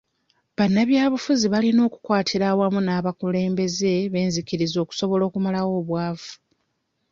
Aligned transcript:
Bannabyabufuzi 0.57 1.45
balina 1.53 1.81
okukwatira 1.87 2.45
awamu 2.51 2.79
n'abakulembeze 2.83 3.91
b'enzikiriza 4.11 4.77
okusobola 4.81 5.23
okumalawo 5.29 5.71
obwavu. 5.81 6.31